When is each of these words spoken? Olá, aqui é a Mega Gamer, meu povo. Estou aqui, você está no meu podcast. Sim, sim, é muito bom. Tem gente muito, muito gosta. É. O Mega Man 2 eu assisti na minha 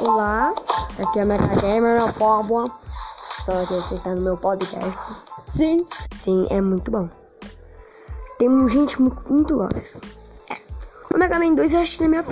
Olá, 0.00 0.52
aqui 0.98 1.18
é 1.18 1.22
a 1.22 1.26
Mega 1.26 1.46
Gamer, 1.60 2.02
meu 2.02 2.12
povo. 2.14 2.64
Estou 3.38 3.54
aqui, 3.54 3.74
você 3.74 3.94
está 3.94 4.14
no 4.14 4.22
meu 4.22 4.36
podcast. 4.36 4.98
Sim, 5.50 5.86
sim, 6.14 6.46
é 6.50 6.60
muito 6.60 6.90
bom. 6.90 7.08
Tem 8.38 8.68
gente 8.68 9.00
muito, 9.00 9.32
muito 9.32 9.56
gosta. 9.56 10.00
É. 10.48 10.56
O 11.14 11.18
Mega 11.18 11.38
Man 11.38 11.54
2 11.54 11.72
eu 11.72 11.80
assisti 11.80 12.02
na 12.02 12.08
minha 12.08 12.24